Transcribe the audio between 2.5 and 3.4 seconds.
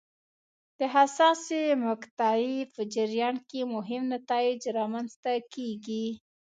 په جریان